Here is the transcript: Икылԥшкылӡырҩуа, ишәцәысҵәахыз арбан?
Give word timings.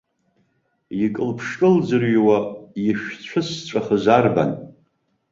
Икылԥшкылӡырҩуа, 1.05 2.37
ишәцәысҵәахыз 2.87 4.05
арбан? 4.17 4.51